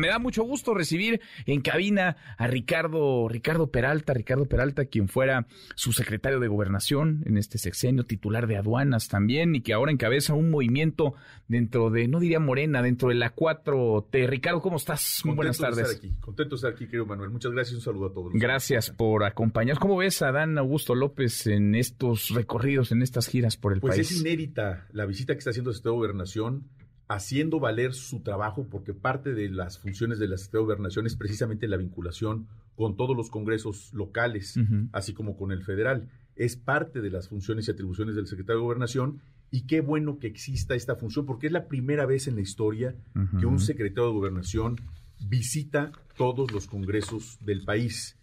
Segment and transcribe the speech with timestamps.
[0.00, 5.46] Me da mucho gusto recibir en cabina a Ricardo, Ricardo Peralta, Ricardo Peralta, quien fuera
[5.74, 10.32] su secretario de gobernación en este sexenio, titular de aduanas también, y que ahora encabeza
[10.32, 11.14] un movimiento
[11.48, 14.26] dentro de, no diría Morena, dentro de la 4T.
[14.26, 15.20] Ricardo, ¿cómo estás?
[15.24, 15.76] Muy buenas tardes.
[15.76, 16.16] De estar aquí.
[16.18, 17.28] Contento de estar aquí, querido Manuel.
[17.28, 18.32] Muchas gracias un saludo a todos.
[18.32, 19.80] Gracias por acompañarnos.
[19.80, 23.96] ¿Cómo ves a Dan Augusto López en estos recorridos, en estas giras por el pues
[23.96, 24.08] país?
[24.08, 26.70] Pues es inédita la visita que está haciendo de Gobernación
[27.10, 31.16] haciendo valer su trabajo, porque parte de las funciones de la Secretaría de Gobernación es
[31.16, 32.46] precisamente la vinculación
[32.76, 34.54] con todos los congresos locales,
[34.92, 36.08] así como con el federal.
[36.36, 40.28] Es parte de las funciones y atribuciones del secretario de Gobernación y qué bueno que
[40.28, 42.94] exista esta función, porque es la primera vez en la historia
[43.40, 44.76] que un secretario de Gobernación
[45.18, 48.16] visita todos los congresos del país.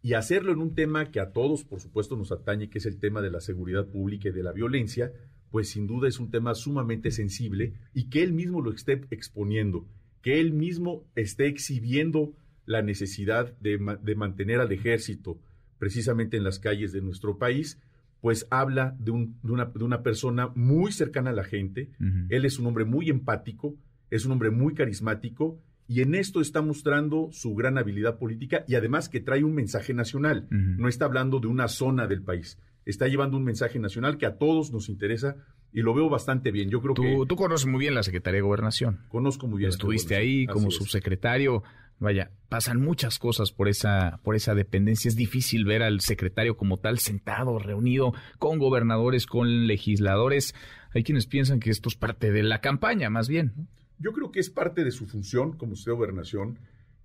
[0.00, 2.98] Y hacerlo en un tema que a todos, por supuesto, nos atañe, que es el
[2.98, 5.12] tema de la seguridad pública y de la violencia,
[5.50, 9.86] pues sin duda es un tema sumamente sensible y que él mismo lo esté exponiendo,
[10.22, 12.32] que él mismo esté exhibiendo
[12.66, 13.78] la necesidad de,
[14.14, 15.38] mantener al ejército
[15.78, 17.80] precisamente en las calles de nuestro país,
[18.20, 21.90] pues habla de, una, persona muy cercana a la gente,
[22.28, 23.74] él es un hombre muy empático,
[24.10, 28.76] es un hombre muy carismático y en esto está mostrando su gran habilidad política y
[28.76, 32.58] además que trae un mensaje nacional, no está hablando de una zona del país,
[32.90, 35.36] está llevando un mensaje nacional que a todos nos interesa
[35.72, 36.70] y lo veo bastante bien.
[36.70, 39.00] Yo creo tú, que tú conoces muy bien la Secretaría de Gobernación.
[39.08, 39.70] Conozco muy bien.
[39.70, 41.62] Estuviste ahí como subsecretario.
[41.98, 45.08] Vaya, pasan muchas cosas por esa por esa dependencia.
[45.08, 50.54] Es difícil ver al secretario como tal sentado, reunido con gobernadores, con legisladores.
[50.94, 53.68] Hay quienes piensan que esto es parte de la campaña, más bien.
[53.98, 56.58] Yo creo que es parte de su función como secretario de Gobernación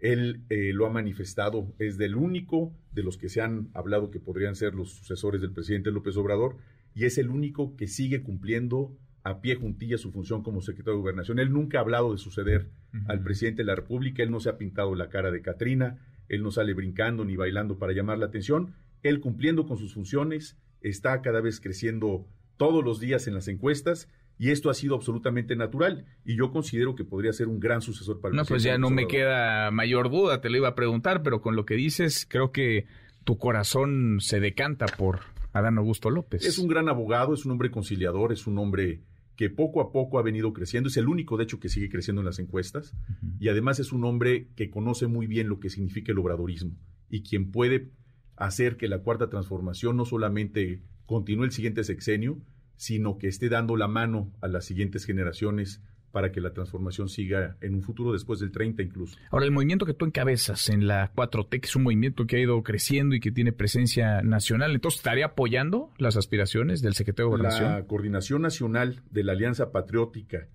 [0.05, 4.19] él eh, lo ha manifestado, es del único de los que se han hablado que
[4.19, 6.57] podrían ser los sucesores del presidente López Obrador,
[6.93, 11.01] y es el único que sigue cumpliendo a pie juntilla su función como secretario de
[11.01, 11.39] Gobernación.
[11.39, 12.69] Él nunca ha hablado de suceder
[13.07, 15.97] al presidente de la República, él no se ha pintado la cara de Catrina,
[16.29, 20.55] él no sale brincando ni bailando para llamar la atención, él cumpliendo con sus funciones,
[20.81, 22.27] está cada vez creciendo
[22.57, 24.07] todos los días en las encuestas
[24.37, 28.19] y esto ha sido absolutamente natural y yo considero que podría ser un gran sucesor
[28.19, 31.23] para el No, pues ya no me queda mayor duda, te lo iba a preguntar,
[31.23, 32.85] pero con lo que dices, creo que
[33.23, 35.21] tu corazón se decanta por
[35.53, 36.45] Adán Augusto López.
[36.45, 39.01] Es un gran abogado, es un hombre conciliador, es un hombre
[39.35, 42.21] que poco a poco ha venido creciendo, es el único de hecho que sigue creciendo
[42.21, 42.93] en las encuestas
[43.39, 46.71] y además es un hombre que conoce muy bien lo que significa el obradorismo
[47.09, 47.89] y quien puede
[48.37, 52.39] hacer que la cuarta transformación no solamente continúe el siguiente sexenio,
[52.77, 55.81] sino que esté dando la mano a las siguientes generaciones
[56.11, 59.17] para que la transformación siga en un futuro después del 30 incluso.
[59.31, 62.39] Ahora, el movimiento que tú encabezas en la 4T, que es un movimiento que ha
[62.39, 67.37] ido creciendo y que tiene presencia nacional, entonces, ¿estaría apoyando las aspiraciones del secretario de
[67.37, 67.71] Gobernación?
[67.73, 70.47] La Coordinación Nacional de la Alianza Patriótica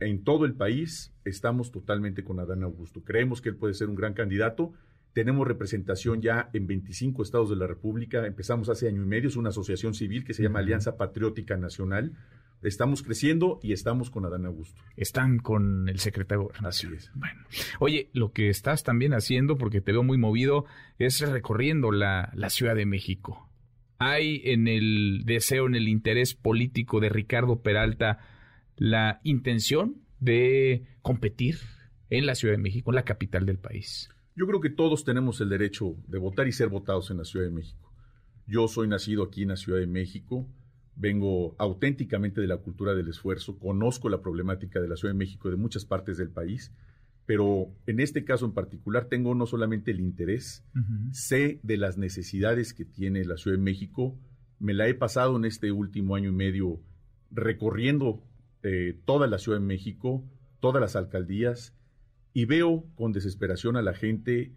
[0.00, 3.02] en todo el país, estamos totalmente con Adán Augusto.
[3.04, 4.72] Creemos que él puede ser un gran candidato
[5.14, 8.26] tenemos representación ya en 25 estados de la República.
[8.26, 12.12] Empezamos hace año y medio, es una asociación civil que se llama Alianza Patriótica Nacional.
[12.62, 14.82] Estamos creciendo y estamos con Adán Augusto.
[14.96, 17.12] Están con el secretario de Así es.
[17.14, 17.42] Bueno,
[17.78, 20.64] oye, lo que estás también haciendo, porque te veo muy movido,
[20.98, 23.48] es recorriendo la, la Ciudad de México.
[23.98, 28.18] ¿Hay en el deseo, en el interés político de Ricardo Peralta
[28.76, 31.58] la intención de competir
[32.10, 34.08] en la Ciudad de México, en la capital del país?
[34.36, 37.46] Yo creo que todos tenemos el derecho de votar y ser votados en la Ciudad
[37.46, 37.92] de México.
[38.46, 40.48] Yo soy nacido aquí en la Ciudad de México,
[40.96, 45.50] vengo auténticamente de la cultura del esfuerzo, conozco la problemática de la Ciudad de México
[45.50, 46.72] de muchas partes del país,
[47.26, 50.64] pero en este caso en particular tengo no solamente el interés,
[51.12, 54.18] sé de las necesidades que tiene la Ciudad de México,
[54.58, 56.80] me la he pasado en este último año y medio
[57.30, 58.22] recorriendo
[58.62, 60.24] eh, toda la Ciudad de México,
[60.60, 61.74] todas las alcaldías,
[62.34, 64.50] y veo con desesperación a la gente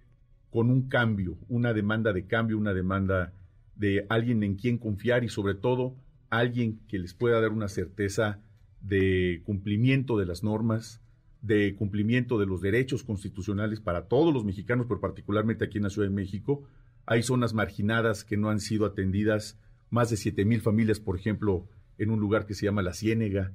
[0.50, 3.34] con un cambio, una demanda de cambio, una demanda
[3.76, 5.96] de alguien en quien confiar y sobre todo
[6.30, 8.40] alguien que les pueda dar una certeza
[8.82, 11.02] de cumplimiento de las normas,
[11.42, 15.92] de cumplimiento de los derechos constitucionales para todos los mexicanos, pero particularmente aquí en la
[15.92, 16.64] Ciudad de México.
[17.06, 19.60] Hay zonas marginadas que no han sido atendidas,
[19.92, 21.68] más de siete mil familias, por ejemplo,
[22.00, 23.52] en un lugar que se llama La Ciénega,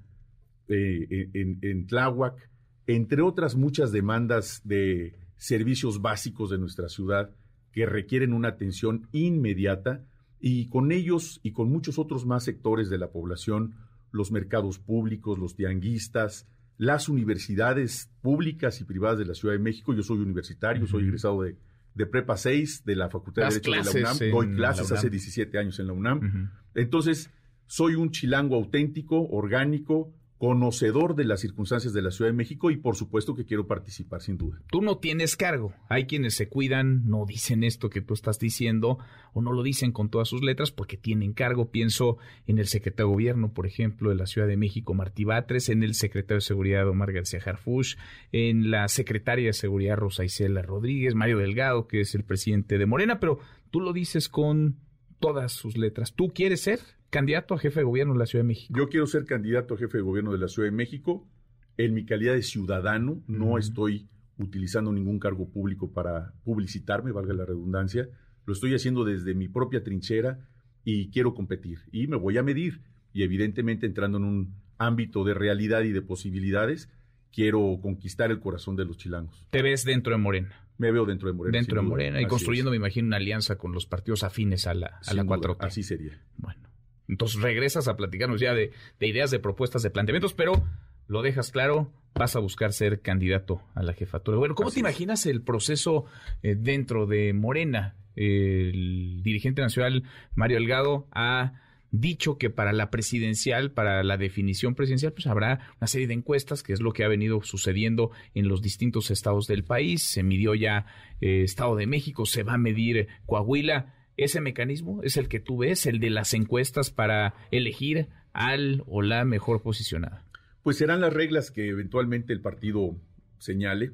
[0.68, 2.51] eh, en, en Tláhuac,
[2.86, 7.30] entre otras muchas demandas de servicios básicos de nuestra ciudad
[7.72, 10.04] que requieren una atención inmediata
[10.40, 13.74] y con ellos y con muchos otros más sectores de la población,
[14.10, 16.46] los mercados públicos, los tianguistas,
[16.78, 19.94] las universidades públicas y privadas de la Ciudad de México.
[19.94, 21.56] Yo soy universitario, soy egresado de,
[21.94, 24.18] de, Prepa 6 de la Facultad de Derecho de la UNAM.
[24.30, 26.50] Doy clases hace 17 años en la UNAM.
[26.74, 27.30] Entonces,
[27.66, 30.12] soy un chilango auténtico, orgánico,
[30.42, 34.22] conocedor de las circunstancias de la Ciudad de México y por supuesto que quiero participar
[34.22, 34.60] sin duda.
[34.72, 35.72] Tú no tienes cargo.
[35.88, 38.98] Hay quienes se cuidan, no dicen esto que tú estás diciendo
[39.34, 41.70] o no lo dicen con todas sus letras porque tienen cargo.
[41.70, 42.16] Pienso
[42.48, 45.84] en el secretario de Gobierno, por ejemplo, de la Ciudad de México, Martí Batres, en
[45.84, 47.94] el secretario de Seguridad, Omar García Harfush,
[48.32, 52.86] en la secretaria de Seguridad, Rosa Isela Rodríguez, Mario Delgado, que es el presidente de
[52.86, 53.38] Morena, pero
[53.70, 54.80] tú lo dices con
[55.20, 56.14] todas sus letras.
[56.14, 56.80] ¿Tú quieres ser
[57.12, 58.74] candidato a jefe de gobierno de la Ciudad de México?
[58.76, 61.28] Yo quiero ser candidato a jefe de gobierno de la Ciudad de México.
[61.76, 67.44] En mi calidad de ciudadano, no estoy utilizando ningún cargo público para publicitarme, valga la
[67.44, 68.08] redundancia.
[68.46, 70.48] Lo estoy haciendo desde mi propia trinchera
[70.84, 71.80] y quiero competir.
[71.92, 72.80] Y me voy a medir.
[73.12, 76.90] Y evidentemente entrando en un ámbito de realidad y de posibilidades,
[77.30, 79.46] quiero conquistar el corazón de los chilangos.
[79.50, 80.66] ¿Te ves dentro de Morena?
[80.78, 81.58] Me veo dentro de Morena.
[81.58, 84.98] Dentro de Morena y construyendo, me imagino, una alianza con los partidos afines a la,
[85.06, 85.58] a la 4T.
[85.60, 86.18] Así sería.
[86.38, 86.71] Bueno.
[87.12, 90.64] Entonces regresas a platicarnos ya de, ideas, de propuestas, de planteamientos, pero
[91.08, 94.38] lo dejas claro, vas a buscar ser candidato a la jefatura.
[94.38, 96.06] Bueno, ¿cómo te imaginas el proceso
[96.42, 97.96] eh, dentro de Morena?
[98.16, 100.04] El dirigente nacional
[100.34, 101.52] Mario Delgado ha
[101.90, 106.62] dicho que para la presidencial, para la definición presidencial, pues habrá una serie de encuestas,
[106.62, 110.02] que es lo que ha venido sucediendo en los distintos estados del país.
[110.02, 110.86] Se midió ya
[111.20, 115.58] eh, Estado de México, se va a medir Coahuila ese mecanismo es el que tú
[115.58, 120.24] ves, el de las encuestas para elegir al o la mejor posicionada.
[120.62, 122.96] Pues serán las reglas que eventualmente el partido
[123.38, 123.92] señale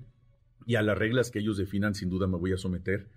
[0.67, 3.09] y a las reglas que ellos definan sin duda me voy a someter.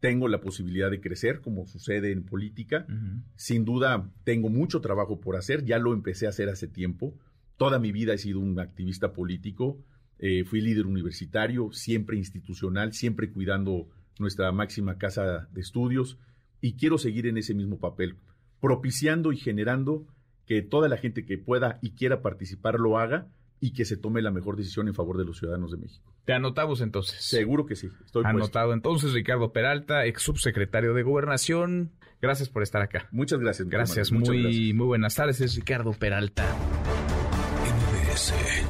[0.00, 2.86] Tengo la posibilidad de crecer, como sucede en política.
[3.34, 7.18] Sin duda tengo mucho trabajo por hacer, ya lo empecé a hacer hace tiempo.
[7.56, 9.84] Toda mi vida he sido un activista político,
[10.20, 13.88] eh, fui líder universitario, siempre institucional, siempre cuidando
[14.18, 16.18] nuestra máxima casa de estudios,
[16.60, 18.16] y quiero seguir en ese mismo papel,
[18.60, 20.06] propiciando y generando
[20.46, 23.28] que toda la gente que pueda y quiera participar lo haga
[23.60, 26.12] y que se tome la mejor decisión en favor de los ciudadanos de México.
[26.24, 27.22] Te anotamos entonces.
[27.22, 27.88] Seguro que sí.
[28.04, 31.92] Estoy Anotado entonces, Ricardo Peralta, ex subsecretario de Gobernación.
[32.20, 33.08] Gracias por estar acá.
[33.10, 33.68] Muchas gracias.
[33.68, 35.40] Gracias, muy, muy buenas tardes.
[35.40, 36.44] Es Ricardo Peralta.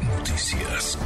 [0.03, 0.99] Noticias.